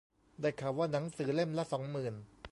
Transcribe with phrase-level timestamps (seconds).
[0.41, 2.13] ได้ข่าวว่าหนังสือเล่มละสองหมื่น